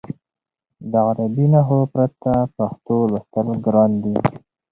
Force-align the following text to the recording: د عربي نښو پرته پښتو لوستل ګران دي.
د 0.91 0.93
عربي 1.07 1.45
نښو 1.53 1.79
پرته 1.93 2.33
پښتو 2.55 2.95
لوستل 3.11 3.47
ګران 3.65 3.91
دي. 4.03 4.15